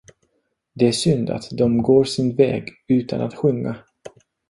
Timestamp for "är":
0.87-0.91